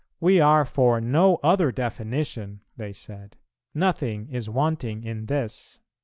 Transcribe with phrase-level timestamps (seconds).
[0.19, 3.37] "We are for no other definition," they said;
[3.75, 5.77] "nothing is wanting in this."